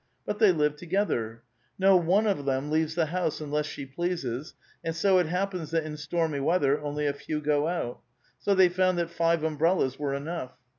But 0.25 0.39
they 0.39 0.51
live 0.51 0.77
together; 0.77 1.43
no 1.77 1.95
one 1.95 2.25
of 2.25 2.45
them 2.45 2.71
leaves 2.71 2.95
the 2.95 3.05
house 3.05 3.39
unless 3.39 3.67
she 3.67 3.93
))leases, 3.97 4.55
and 4.83 4.95
so 4.95 5.19
it 5.19 5.27
happens 5.27 5.69
that 5.69 5.83
in 5.83 5.95
stormy 5.95 6.39
weather 6.39 6.81
only 6.81 7.05
a 7.05 7.13
few 7.13 7.39
go 7.39 7.67
out. 7.67 7.99
So 8.39 8.55
they 8.55 8.67
found 8.67 8.97
that 8.97 9.11
five 9.11 9.43
umbrellas 9.43 9.99
were 9.99 10.15
enough. 10.15 10.53